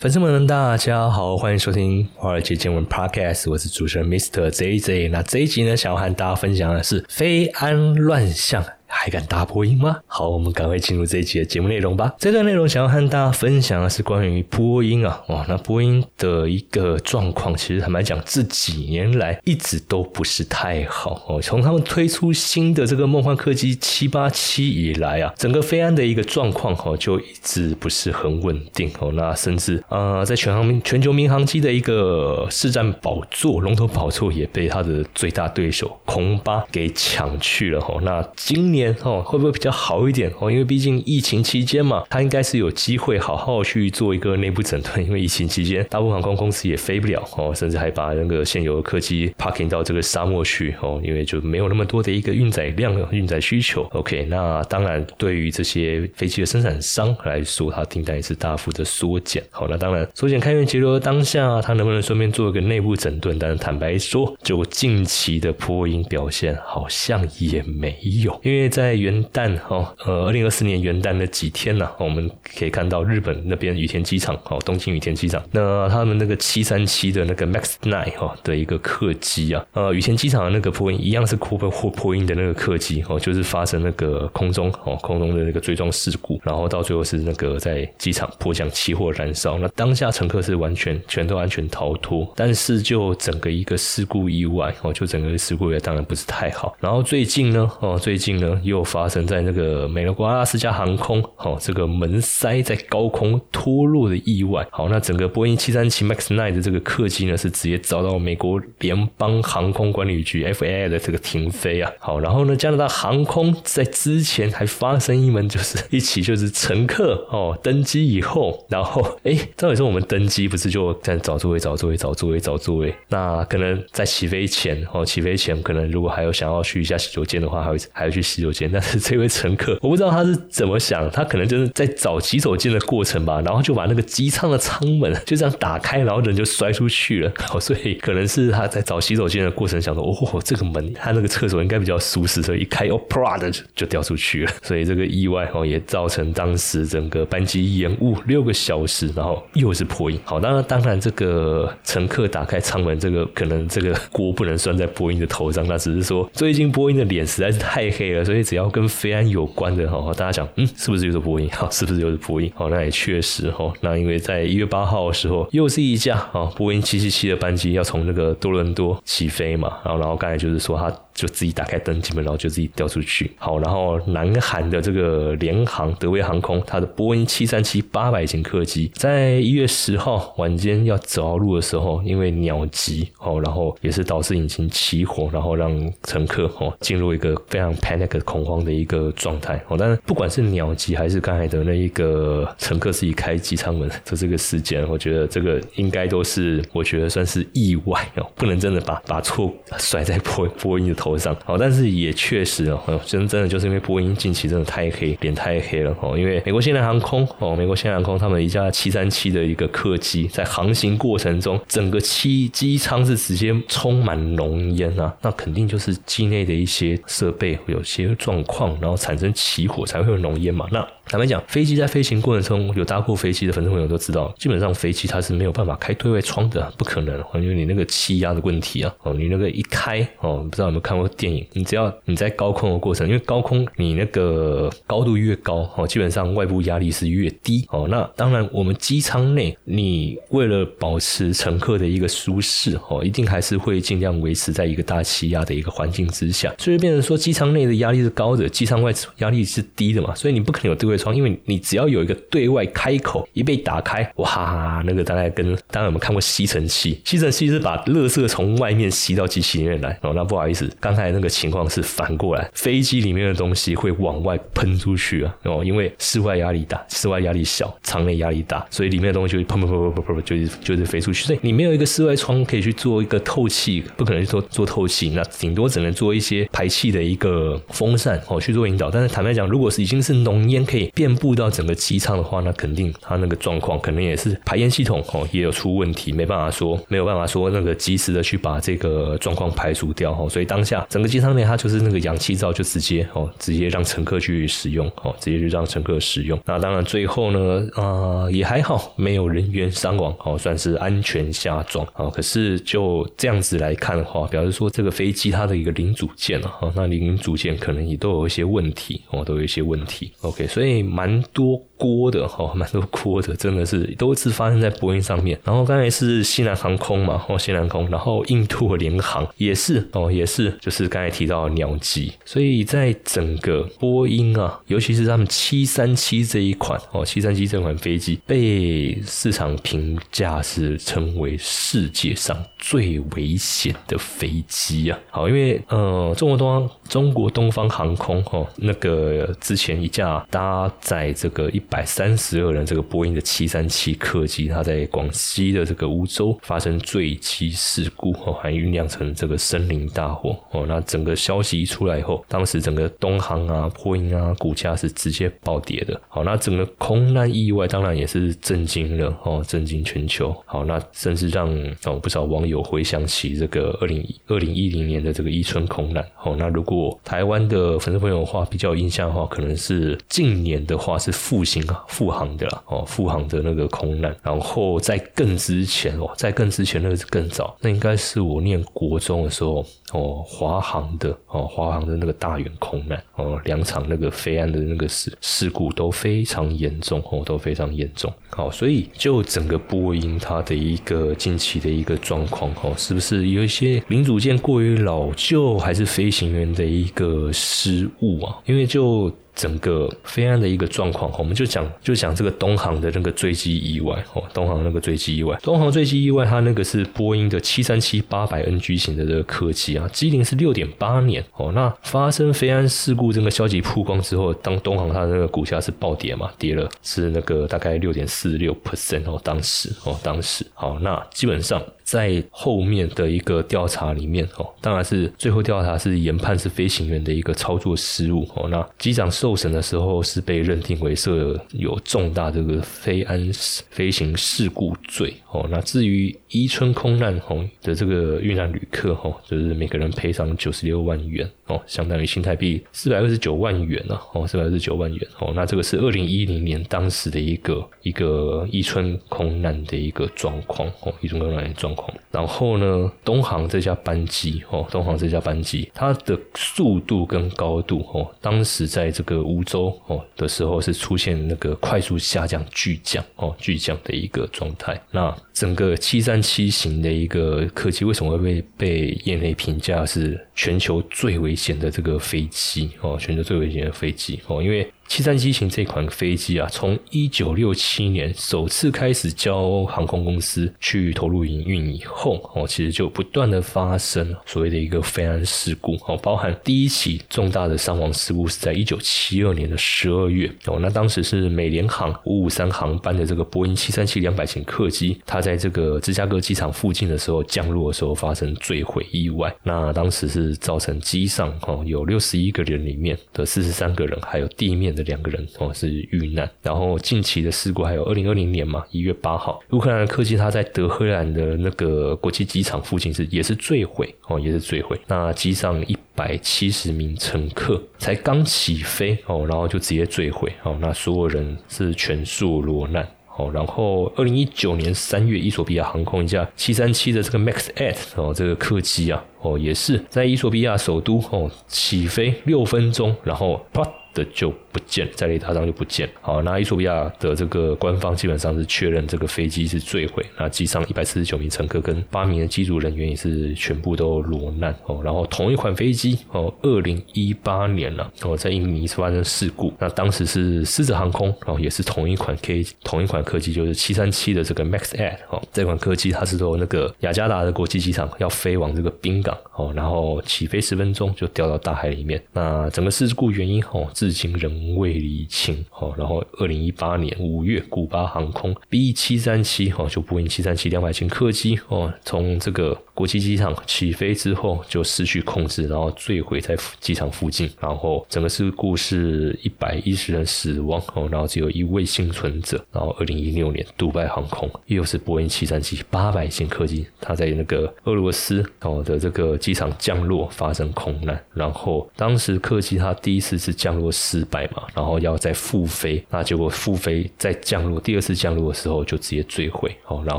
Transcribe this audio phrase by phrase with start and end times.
[0.00, 4.48] 粉丝们，大家好，欢迎收听华尔街见闻 Podcast，我是主持人 Mr.
[4.48, 5.10] JJ。
[5.10, 8.64] 那这一集呢，想要和大家分享的是非安乱象。
[8.90, 9.98] 还敢大波音吗？
[10.06, 12.14] 好，我们赶快进入这一集的节目内容吧。
[12.18, 21.38] 这段内容想要和大家分享的是关于波音啊，哦，那波音的一个状况，其实坦白讲，这几年来一直都不是太好哦。
[21.40, 29.12] 从他们推出新的这个梦幻客机七八七以来啊，整个飞安的一个状况哈，就一直不是很稳定哦。
[29.12, 38.00] 那甚至呃，在全航全球民航机的一个市占宝座、龙头宝座，也被他的最大对手空巴给抢去了哦。
[38.02, 38.77] 那今年。
[38.78, 40.50] 年哦，会不会比较好一点哦？
[40.50, 45.04] 因为毕竟疫情期间嘛，它应该是有机会好好去做一个内部整顿。
[45.04, 53.82] 因为疫情期间，大部分航空公司也飞不了哦，甚至还把那个现有的客机 parking 到这个沙漠去哦，因为就没有那么多的一个运载量、运载需求。
[53.92, 59.42] OK，那当然对于这些飞机的生产商来说，它订单也是大幅的缩减。
[59.50, 63.38] 好，那当然缩减开源节流的当下，它能不能顺便做一个内部整顿？
[63.38, 68.67] 但是坦白说，就近期的波音表现好像也没有，因为。
[68.68, 98.57] 在元旦哈，呃，二零二四年元旦的几天呢，我们可以看到日本那边羽田机场，哦，东京羽田机场，那他们那个七三七的那个 Max Nine 哈的一个客机啊，呃，羽田机场的那个破音一样是 cover 或破音的那个客机哦，就是发生那个空中哦空中的那个追撞事故，然后到最后是那个在机场迫降起火燃烧，那当下乘客是完全全都安全逃脱，但是就整个一个事故意外哦，就整个事故也当然不是太好，然后最近呢，哦，最近呢。
[98.62, 104.66] 又发生在那个美国阿拉斯加航空，好，这个门塞在高空脱落的意外。
[104.70, 111.90] 好，那整个波音七三七 MAX nine 的这个客机呢，是直接遭到美国联邦航空管理局 FAA 的这个停飞啊。
[111.98, 122.94] 好，然后呢，加拿大航空在之前还发生一门，就是一起就是乘客哦登机以后，然后哎，照理说我们登机不是就在找座位、找座位、找座位、找座位？
[123.08, 128.47] 那可能在起飞前哦，起飞前可能如果还有想要去一下洗手间的话，还会还要去洗手。
[128.72, 137.32] 但是这位乘客，我不知道他是怎么想，他可能就是在找洗手间的过程吧，然后就把那个机舱的舱门就这样打开，然后人就摔出去了。
[137.52, 144.52] 哦，所以可能是他在找洗手间的过程，想说哦，这个门，他那个厕所应该比较舒适，所以一开哦，啪的就就掉出去了。
[144.62, 150.18] 所以这个意外哦，也造成当时整个班机延误六个小时，然后又是破音。
[150.24, 158.37] 好，当然，当然这个乘客打开舱门，这个可能这个锅不能算在波音的头上，那只是说最近波音的脸实在是太黑了，所以。
[158.42, 161.48] 只要跟飞安有关的哈，大家讲，嗯，是不是就是波音？
[161.52, 162.50] 好，是不是就是波音？
[162.54, 163.72] 好，那也确实哈。
[163.80, 170.92] 那因为在一月八号的时候，又是一架啊波音七七七的班机要从那个多伦多起飞嘛，然后然后刚才就是说它。
[171.18, 173.28] 就自己打开登机门，然后就自己掉出去。
[173.38, 189.60] 好，然后南韩的这个联航德威航空，它的波音七三七八百型客机，在一月十号晚间要着陆的时候，因为鸟击哦，然后也是导致引擎起火，然后让乘客哦进入一个非常 panic 恐慌的一个状态。
[189.66, 201.07] 哦，但是不管是鸟击还是刚才的那一个乘客自己开机舱门的这个事件，我觉得这个应该都是我觉得算是意外哦，不能真的把把错甩在波波音的头。
[201.08, 206.16] 头上好，但是也确实哦，真真的就是因为波音近期真的太黑，脸太黑了哦。
[206.18, 220.66] 因为美国现代航空哦，美国现代航空他们一架七三七的一个客机，在航行过程中，整个机机舱是直接充满浓烟啊，那肯定就是机内的一些设备有些状况，然后产生起火才会有浓烟嘛。
[220.70, 237.86] 那坦白讲，飞机在飞行过程中有搭过飞机的粉丝朋友都知道，基本上飞机它是没有办法开对外窗的，不可能，因为你那个气压的问题啊，哦，你那个一开哦，不知道有没有看过电影，你只要你在高空的过程，因为高空你那个高度越高哦，基本上外部压力是越低哦。
[237.88, 250.97] 那当然，我们机舱内你为了保持乘客的一个舒适哦，一定还是会尽量维持在一个大气压的一个环境之下，所以变成说机舱内的压力是高的，机舱外压力是低的嘛，所以你不可能有对外。
[250.98, 260.12] 窗，因为你只要有一个对外开口一被打开，哇，那个大概跟当然我们看过吸尘器，吸尘器是把垃圾从外面吸到机器里面来哦。
[260.14, 271.24] 那不好意思，刚才那个情况是反过来，飞机里面的东西会往外喷出去啊哦，因为室外压力大，室外压力小，舱内压力大，所以里面的东西就砰砰砰砰砰砰，就是就是飞出去。
[271.24, 278.90] 所以你没有一个室外窗可以去做一个透气，不可能去做做透气，那顶多只能做一些排气的一个风扇哦去做引导。
[278.90, 296.38] 但是坦白讲，如果是已经是浓烟可以遍布到整个机舱的话，那肯定它那个状况可能也是排烟系统哦也有出问题，没办法说没有办法说那个及时的去把这个状况排除掉哦，所以当下整个机舱内它就是那个氧气罩就直接哦直接让乘客去使用哦，直接就让乘客使用。
[296.44, 302.10] 那当然最后呢啊也还好，没有人员伤亡哦，算是安全下装哦。
[302.10, 310.12] 可是就这样子来看的话，表示说这个飞机它的一个零组件啊，那零组件可能也都有一些问题哦，都有一些问题。
[310.22, 311.67] OK，所以蛮多。
[311.78, 315.38] 锅的哈，蛮多锅的，真的是都是发生在波音上面。
[315.44, 322.12] 然后刚才是西南航空嘛，哦，西南空，然后印度联航也是哦，也是，就是刚才提到鸟机。
[322.24, 334.98] 所以在整个波音啊，尤其是他们七三七这一款哦，七三七这款飞机被市场评价是称为世界上最危险的飞机啊。
[335.10, 341.62] 好，因为呃，中国东方中国东方航空哦，那个之前一架搭载这个一。
[341.70, 361.54] 百三十二人，这个波音的七三七客机，它在广西的这个梧州发生坠机事故，哦，还酝酿成这个森林大火，哦，那整个消息一出来以后，当时整个东航啊、波音啊股价是直接暴跌的，好，那整个空难意外当然也是震惊了，哦，震惊全球，好，那甚至让
[361.84, 371.57] 哦不少网友回想起这个二零二零一零年的这个伊春空难，哦，那如果台湾的粉丝朋友的话比较有印象的话，可能是近年的话是复兴。
[371.88, 388.12] 复航的啦，哦，复航的那个空难，然后在更之前哦，在更之前那个是更早，那应该是我念国中的时候哦，华航的哦，华航的那个大远空难哦，两场那个飞安的那个事事故都非常严重哦，都非常严重。
[388.30, 398.38] 好，所以就整个波音它的一个近期的一个状况哦，是不是有一些零组件过于老旧，还是飞行员的一个失误啊？
[398.46, 411.52] 因为就整个飞安的一个状况，我们就讲就讲这个东航的那个坠机意外哦，东航那个坠机意外，东航坠机意外，它那个是波音的七三七八百 NG 型的这个客机啊，机龄是六点八年哦。
[411.54, 421.62] 那发生飞安事故这个消息曝光之后，当东航它的那个股价是暴跌嘛，跌了是那个大概六点四六 percent 哦，当时哦，当时好，那基本上。
[421.88, 433.30] 在后面的一个调查里面，哦，当然是最后调查是研判是飞行员的一个操作失误，哦，那机长受审的时候是被认定为设有重大这个飞安
[433.70, 451.92] 飞行事故罪，哦，那至于伊春空难，哦的这个遇难旅客，哦，就是每个人赔偿九十六万元，哦，相当于新台币四百二十九万元呢，哦，四百二十九万元，哦，那这个是二零一零年当时的一个一个伊春空难的一个状况，哦，伊春空难的状况。
[452.10, 464.80] 然后呢，东航这架班机哦，东航这架班机，它的速度跟高度哦，当时在这个梧州哦的时候是出现那个快速下降、巨降哦、巨降的一个状态。
[464.90, 472.98] 那整个七三七型的一个客机为什么会被被业内评价是全球最危险的这个飞机哦？
[473.00, 474.70] 全球最危险的飞机哦，因为。
[474.88, 504.77] 七三七型这款飞机啊，从一九六七年首次开始交航空公司去投入营运以后，哦，其实就不断的发生所谓的一个飞安事故，哦，包含第一起重大的伤亡事故是在一九七二年的十二月，哦，那当时是美联航五五三航班的这个波音七三七两百型客机，它在这个芝加哥机场附近的时候降落的时候发生坠毁意外，那当时是造成机上哦有六十一个人里面的四十三个人，还有地面。
[504.78, 522.88] 的两个人哦是遇难，然后近期的事故还有二零二零年嘛一月八号，乌克兰的客机它在德黑兰的那个国际机场附近是也是坠毁哦也是坠毁，那机上一百七十名乘客才刚起飞哦，然后就直接坠毁哦，那所有人是全数落难。
[523.16, 534.32] 哦，然后二零一九年三月，伊索比亚航空一架七三七的这个 Max at 哦，这个客机啊，哦也是在伊索比亚首都哦起飞六分钟，然后啪的就。
[534.58, 535.88] 不见在雷达上就不见。
[536.00, 544.80] 好，那伊索比亚的这个官方基本上是确认这个飞机是坠毁，那机上一百四十九名乘客跟八名的机组人员也是全部都落难哦。
[544.82, 562.02] 然后同一款飞机哦，二零一八年了哦，在印尼发生事故，那当时是狮子航空，然后也是同一款 K 同一款客机，就是七三七的这个 Max at 哦，这款客机它是从那个雅加达的国际机场要飞往这个滨港哦，然后起飞十分钟就掉到大海里面。
[562.12, 564.47] 那整个事故原因哦，至今仍。
[564.56, 572.58] 未厘清，哦，然后二零一八年五月，古巴航空 B 七三七，哦，就波音七三七两百型客机，哦，从这个。
[572.78, 582.40] 国际机场起飞之后就失去控制，然后坠毁在机场附近，然后整个事故是一百一十人死亡哦，然后只有一位幸存者。
[582.52, 599.98] 然后二零一六年，杜拜航空又是波音七三七八百型客机，它在那个俄罗斯哦的这个机场降落发生空难，然后当时客机它第一次是降落失败嘛，然后要再复飞，那结果复飞再降落，第二次降落的时候就直接坠毁哦，然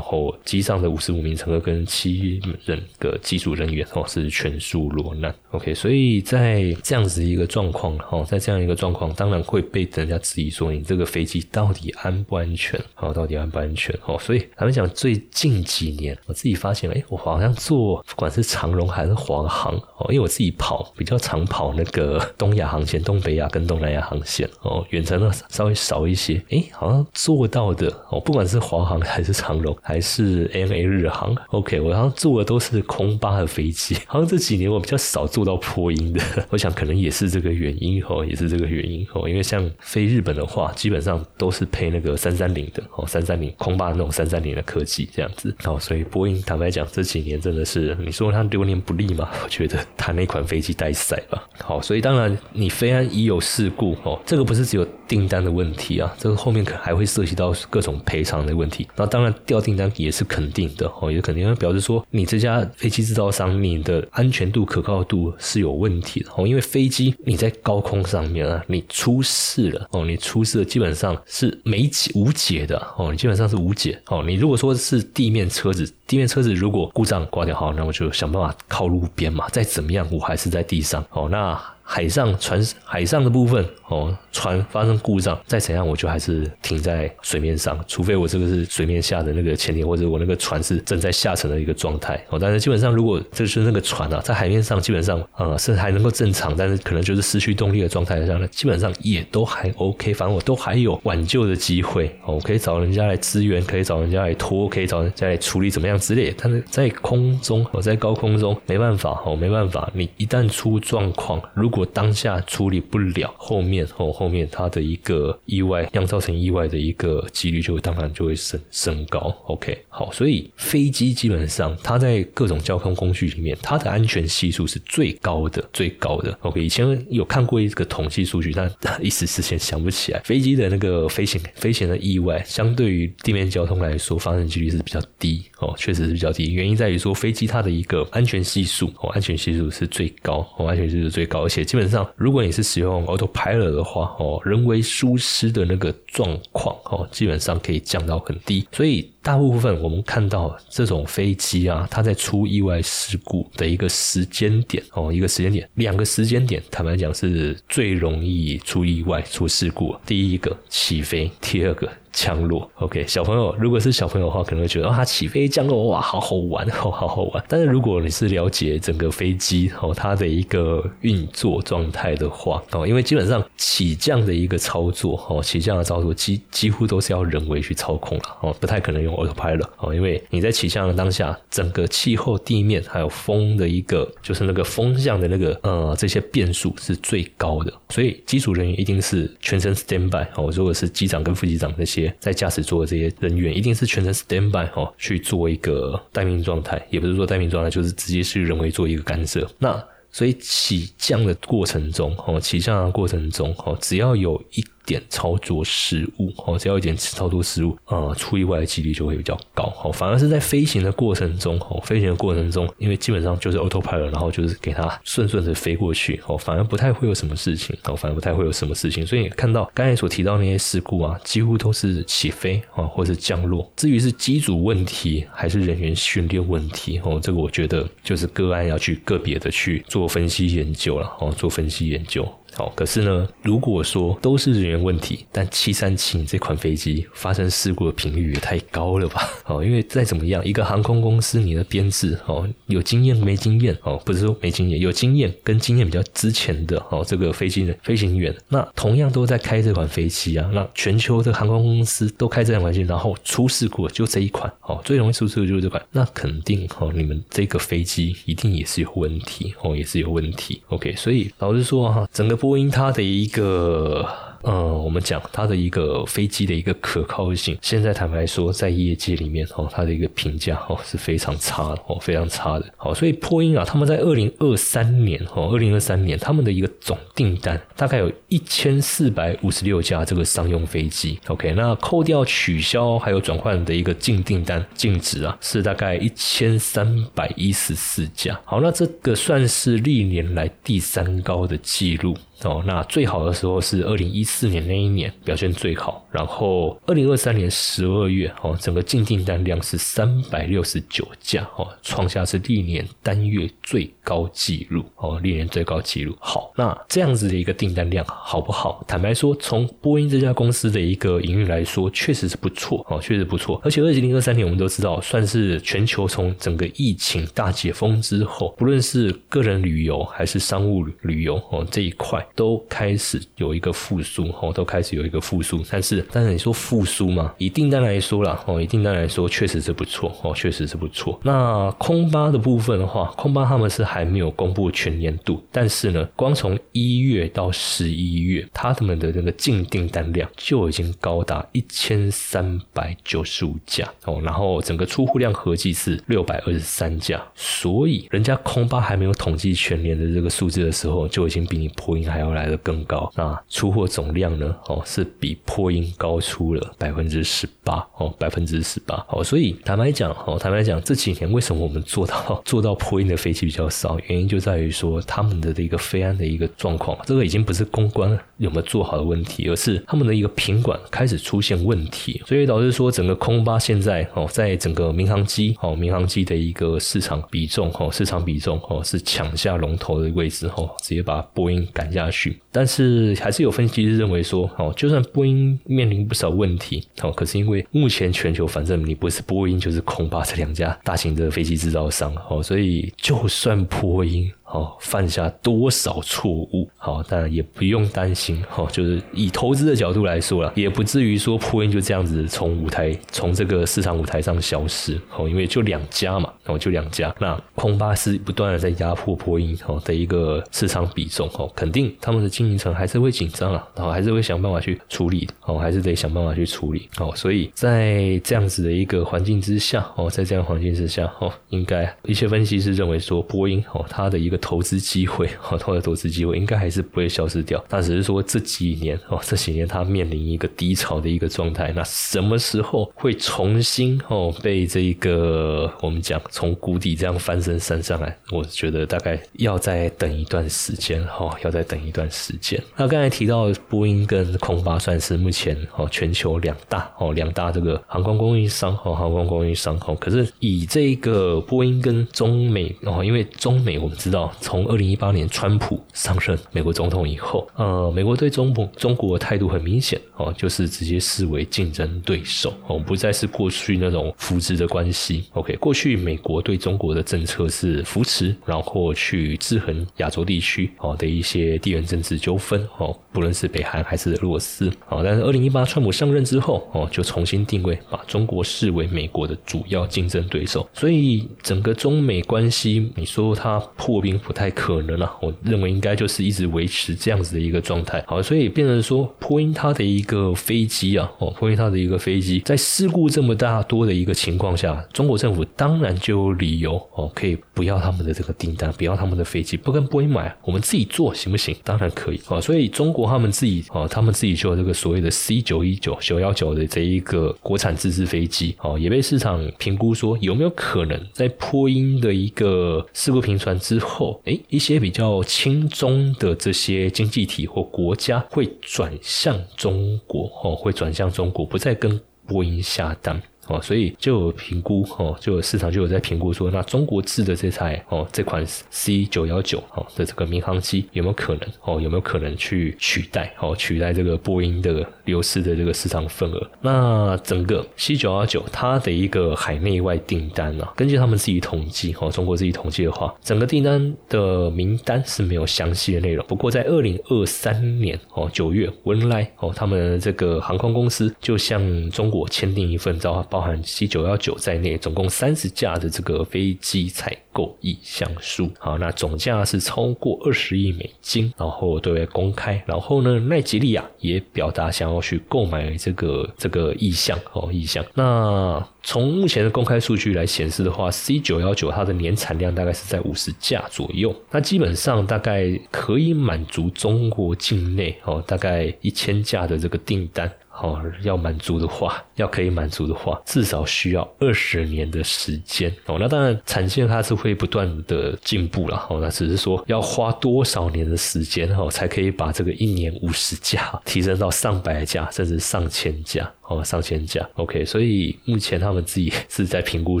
[0.00, 5.34] 后机上的五十五名乘客跟七人的机组人员哦是全数落难。
[5.50, 12.80] OK，所以在这样子一个状况哦，在这样一个状况，当然会被人家质疑说你这个飞机到底安不安全？
[12.96, 13.94] 哦，到底安不安全？
[14.06, 26.42] 哦，所以他们讲最近几年，我自己发现，哎，我好像坐不管是长荣还是华航哦，因为我自己跑比较常跑那个东亚航线、东北亚跟东南亚航线哦，远程的稍微少一些。
[26.50, 36.20] 哎，好像做到的哦，不管是华航还是长荣还是 ANA 日航，OK，我好像做的都是空巴的飞机，好像这几年我比较少做到波音的。
[36.50, 49.28] 我想可能也是这个原因哦，也是这个原因哦，因为像飞日本的话，基本上都是配那个三三零的哦，三三零空巴那种三三零的科技这样子哦，所以波音坦白讲这几年真的是你说它流年不利吗？
[49.44, 51.42] 我觉得它那款飞机带塞吧。
[51.62, 58.88] 好，所以当然你飞安已有事故哦，这个不是只有订单的问题啊，这个后面可还会涉及到各种赔偿的问题。
[58.96, 74.24] 那当然掉订单也是肯定的哦，也肯定，表示说你这家飞机制造商你的安全度可靠度是有问题的哦，因为飞机你在高空上面啊，你出事了哦，你出事了基本上是没解无解的哦，你基本上是无解哦。
[74.26, 81.60] 你如果说是地面车子，地面车子如果故障挂掉好，那我就想办法靠路边嘛，再怎么样我还是在地上哦，那。
[81.92, 92.38] 海上船海上的部分哦，船发生故障再怎样，我就还是停在水面上，除非我这个是水面下的那个潜艇，或者我那个船是正在下沉的一个状态哦。
[92.40, 106.32] 但是基本上，如果这是那个船啊，在海面上基本上啊是还能够正常，但是可能就是失去动力的状态下呢，基本上也都还 OK，反正我都还有挽救的机会哦，我可以找人家来支援，可以找人家来拖，可以找人家来处理怎么样之类。
[106.38, 119.34] 但是在空中，我在高空中没办法哦，没办法，你一旦出状况，如果我当下处理不了，后面哦后面它的一个意外，酿造成意外的一个几率就当然就会升升高。
[119.46, 126.36] OK，好，所以飞机基本上它在各种交通工具里面，它的安全系数是最高的，最高的。
[126.42, 128.70] OK，以前有看过一个统计数据，但
[129.02, 130.20] 一时之间想不起来。
[130.20, 136.52] 飞机的那个飞行飞行的意外，相对于地面交通来说，发生几率是比较低哦，确实是比较低。
[136.52, 142.04] 原因在于说飞机它的一个安全系数哦，安全系数是最高哦，安全系数最高，而且基本上。
[142.16, 148.66] 如果你是使用 autopilot 的话，哦，人为疏失的那个状况，哦，基本上可以降到很低。
[148.72, 159.94] 所以大部分我们看到这种飞机啊，它在出意外事故的一个时间点，哦，一个时间点，两个时间点，坦白讲是最容易出意外、出事故。
[160.04, 161.88] 第一个起飞，第二个。
[162.12, 167.44] 降落，OK，小朋友，如果是小朋友的话，可能会觉得哦，它起飞降落哇，好好玩，好 好好玩。
[167.48, 191.99] 但是如果你是了解整个飞机哦，它的一个运作状态的话哦，因为基本上起降的一个操作哦，起降的操作几几乎都是要人为去操控了哦，不太可能用 autopilot 哦，因为你在起降的当下，整个气候、地面还有风的一个，就是那个风向的那个呃这些变数是最高的，所以机组人员一定是全程 standby 哦，如果是机长跟副机长那些。
[192.20, 199.50] 在驾驶座的这些人员一定是全程 stand by 哦，去做一个待命状态，也不是说待命状态，就是直接是人为做一个干涉。
[199.58, 204.64] 那所以起降的过程中，哦，起降的过程中，哦，只要有一。
[204.90, 209.92] 点操作失误哦，只要一点操作失误啊，出意外的几率就会比较高哦。
[209.92, 219.06] 反而是在飞行的过程中哦，飞行的过程中，因为基本上就是 autopilot，然后就是给它顺顺的飞过去哦，反而不太会有什么事情哦，反而不太会有什么事情。
[219.06, 223.70] 所以看到刚才所提到那些事故啊，几乎都是起飞啊，或者降落。
[223.76, 232.26] 至于是机组问题还是人员训练问题哦，这个我觉得就是个案要去个别的去做分析研究了哦，做分析研究。
[232.54, 239.28] 好，可是呢，如果说都是人员问题，但七三七这款飞机发生事故的频率也太高了吧？
[239.46, 260.60] 哦，因为再怎么样，一个航空公司你的编制哦，有经验没经验哦，不是说没经验，有经验跟经验比较之前的哦，这个飞机的飞行员，那同样都在开这款飞机啊，那全球的航空公司都开这款飞机，然后出事故就这一款哦，最容易出事的就是这款，那肯定哦，你们这个飞机一定也是有问题哦，也是有问题。
[260.68, 262.39] OK，所以老实说哈，整个。
[262.40, 264.08] 波音它的一个
[264.42, 272.64] 呃，我们讲它的一个飞机的一个可靠性，现在坦白说，在业界里面哦，它的一个评价哦是非常差的哦，非常差的。
[272.78, 281.20] 好，所以波音啊，他们在二零二三年哦，二零二三年他们的一个总订单大概有一千四百五十六架这个商用飞机。
[281.26, 288.40] OK，那扣掉取消还有转换的一个净订单净值啊，是大概一千三百一十四架。
[288.46, 292.16] 好，那这个算是历年来第三高的记录。
[292.44, 306.16] 哦，那最好的时候是二零一四年那一年表现最好，然后二零二三年十二月哦，整个净订单量是三百六十九架哦，创下是历年单月最高纪录哦，历年最高纪录。
[306.18, 308.82] 好，那这样子的一个订单量好不好？
[308.88, 313.60] 坦白说，从波音这家公司的一个营运来说，确实是不错哦，确实不错。
[313.62, 322.24] 而且二零二三年我们都知道，算是全球从整个疫情大解封之后，不论是个人旅游还是商务旅游哦这一块。
[322.34, 327.34] 都开始有一个复苏哦，都开始有一个复苏，但是但是你说复苏嘛？
[327.38, 331.18] 以订单来说啦，哦，以订单来说确实是不错哦，确实是不错。
[331.22, 354.54] 那空巴的部分的话，空巴他们是还没有公布全年度，但是呢，光从一月到十一月，他们的那个净订单量就已经高达一千三百九十五架哦，然后整个出货量合计是六百二十三架，所以人家空巴还没有统计全年的这个数字的时候，就已经比你破音还要来的更高，那出货总量呢？
[354.66, 359.24] 哦，是比破音高出了百分之十八哦，百分之十八哦。
[359.24, 363.98] 所以坦白讲，哦，坦白讲，这几年为什么我们做到做到破音的飞机比较少？
[364.06, 382.40] 原因就在于说他们的这个飞安的一个状况，这个已经不是公关有没有做好的问题，而是他们的一个品管开始出现问题，所以导致说整个空巴现在哦，在整个民航机哦，民航机的一个市场比重哦，市场比重哦，是抢下龙头的位置哦，直接把波音赶下去。
[382.52, 394.30] 但是还是有分析师认为说，哦，就算波音面临不少问题，哦，可是因为目前全球反正你不是波音就是空巴这两家大型的飞机制造商，哦，所以就算波音。
[394.52, 396.68] 哦，犯下多少错误？
[396.76, 398.42] 好，当然也不用担心。
[398.56, 405.00] 哦，就是以投资的角度来说了，也不至于说波音就这样子从舞台、从这个市场舞台上消失。
[405.16, 407.14] 哦，因为就两家嘛，哦，就两家。
[407.20, 411.30] 那空巴是不断的在压迫波音哦的一个市场比重。
[411.34, 415.28] 哦，肯定他们的经营层还是会紧张啊，然后还是会想办法去处理。
[415.44, 416.88] 哦，还是得想办法去处理。
[416.98, 424.39] 哦，所以在这样子的一个环境之下，哦，在这样环境之下，哦，应该一些分析师认为说波音哦，它的一个。
[424.40, 438.16] 投资机会， 哦，它的投资机会应该还是不会消失掉，那只是说这几年，哦，这几年它面临一个低潮的一个状态，那什么时候会重新，哦，被这个我们讲从谷底这样翻身升上来？
[438.30, 442.62] 我觉得大概要再等一段时间，哦，要再等一段时间。
[442.76, 454.29] 那刚才提到波音跟空巴算是目前，哦，全球两大，哦，两大这个航空供应商，哦，航空供应商，哦，可是以这个波音跟中美，哦，因为中美我们知道。
[454.40, 465.24] 从二零一八年川普上任美国总统以后，呃，美国对中国中国态度很明显哦，就是直接视为竞争对手哦，不再是过去那种扶持的关系。
[465.32, 475.02] OK，过去美国对中国的政策是扶持，然后去制衡亚洲地区哦的一些地缘政治纠纷哦，不论是北韩还是俄罗斯哦。
[475.02, 480.68] 但是二零一八川普上任之后哦，就重新定位，把中国视为美国的主要竞争对手。
[480.74, 484.19] 所以整个中美关系，你说它破冰？
[484.20, 488.02] 不太可能了，我认为应该就是一直维持这样子的一个状态。
[488.06, 501.54] 好，所以变成说，波音它的一个飞机啊，哦，波音它的一个飞机，在事故这么大多的一个情况下，中国政府当然就有理由哦，可以不要他们的这个订单，不要他们的飞机，不跟波音买，我们自己做行不行？
[501.62, 502.40] 当然可以啊。
[502.40, 514.09] 所以中国他们自己啊，他们自己就有这个所谓的 C 九一九九幺九的这一个国产自制飞机，哦，也被市场评估说有没有可能在波音的一个事故频传之后。
[514.24, 523.20] 诶，一些比较轻中的这些经济体或国家会转向中国，哦，会转向中国，不再跟波音下单。
[523.50, 536.50] 哦，所以就有评估哦，就有市场就有在评估说，那中国制的这台哦，这款 C 九幺九哦的这个民航机有没有可能哦，有没有可能去取代哦，取代这个波音的流失的这个市场份额？
[536.60, 546.24] 那整个 C 九幺九它的一个海内外订单呢，根据他们自己统计哦，中国自己统计的话，整个订单的名单是没有详细的内容。
[546.28, 553.39] 不过在二零二三年哦九月，文莱哦他们这个航空公司就向中国签订一份招包。
[553.40, 558.50] 包含 C 九幺九在内，总共三十架的这个飞机采购意向书。
[558.58, 562.62] 好，那总价是超过二十亿美金，然后对外公开。
[562.66, 567.82] 然后呢，奈吉利亚也表达想要去购买这个这个意向哦，意向。
[567.94, 580.30] 那从目前的公开数据来显示的话，C 九幺九它的年产量大概是在五十架左右，那基本上大概可以满足中国境内哦大概一千架的这个订单。
[580.52, 585.96] 好，要满足的话，要可以满足的话，至少需要二十年的时间哦。
[585.98, 588.98] 那当然，产线它是会不断的进步了哦。
[589.00, 596.30] 那只是说要花多少年的时间哦，才可以把这个一年五十架提升到上百架，甚至上千架。
[596.50, 600.00] 哦，上千架，OK，所以目前他们自己是在评估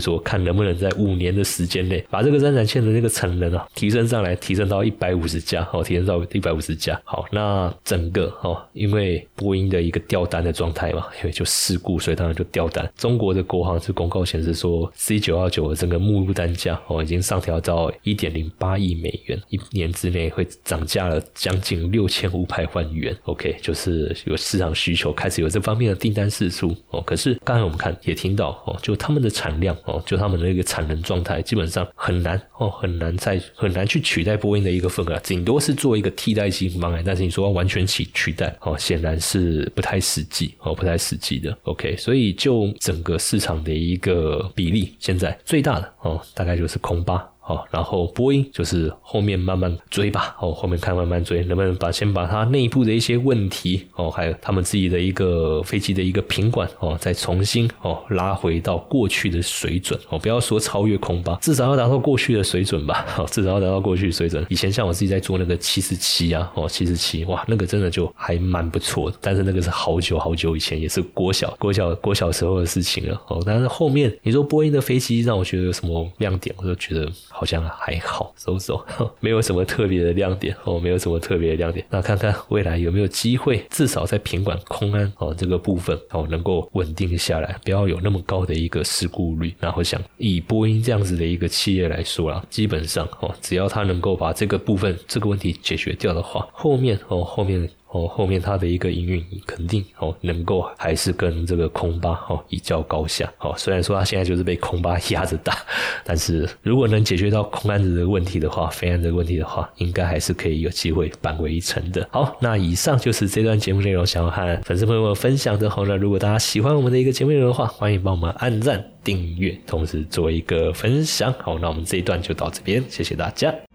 [0.00, 7.00] 说，看能不能在五年的时间内把这个生产线的那个产能啊提升上来，提升到一百五十架，哦，提升到一百五十架。
[7.04, 12.90] 好，那整个哦，因为波音的一个掉单的状态嘛，因为就事故，所以当然就掉单。
[12.96, 23.16] 中国的国航是公告显示说，C 九二九的整个目录单价哦，已经上调到一点零八亿美元，一年之内会涨价了将近六千五百万元。
[23.26, 26.28] OK，就是有市场需求，开始有这方面的订单。
[26.40, 37.02] 指数哦，可是刚才我们看也听到哦，就他们的产量哦，就他们的一个产能状态，基本上很难哦，很难再很难去取代波音的一个份额，顶多是做一个替代性方案。
[37.04, 41.54] 但是你说完全取取代哦，显然是不太实际哦，不太实际的。
[41.64, 47.30] OK，所以就整个市场的一个比例，现在最大的哦，大概就是空巴。
[47.50, 64.46] 哦，然后波音就是后面慢慢追吧，哦，后面看慢慢追，能不能把先把它内部的一些问题，哦，还有他们自己的一个飞机的一个品管，哦，再重新哦拉回到过去的水准，哦，不要说超越空巴，至少要达到过去的水准吧， 哦，至少要达到过去的水准。
[64.48, 77.10] 以前像我自己在做那个七十七啊，哦，七十七，哇，那个真的就还蛮不错的，但是那个是好久好久以前，也是国小国小国小时候的事情了，哦，但是后面你说波音的飞机让我觉得有什么亮点，我就觉得。
[77.40, 78.84] 好像还好，走走，
[79.18, 81.82] 没有什么特别的亮点哦，没有什么特别的亮点。
[81.88, 89.54] 那看看未来有没有机会，至少在平管空安哦这个部分哦，能够稳定下来，不要有那么高的一个事故率。
[89.58, 97.70] 然后想以波音这样子的一个企业来说啦，基本上哦，只要它能够把这个部分这个问题解决掉的话，后面哦后面。
[97.92, 103.30] 哦，后面它的一个营运肯定哦，能够还是跟这个空巴哦一较高下。
[103.38, 105.58] 哦，虽然说它现在就是被空巴压着打，
[106.04, 112.08] 但是如果能解决到空安子的问题的话，飞安的问题的话，应该还是可以有机会扳回一城的。
[112.12, 115.68] 好，那以上就是这段节目内容，想要和粉丝朋友们分享的。
[115.68, 121.34] 好，那如果大家喜欢我们的一个节目内容的话，欢迎帮我们按赞、订阅，同时做一个分享。
[121.38, 123.69] 好，那我们这一段就到这边，谢谢大家。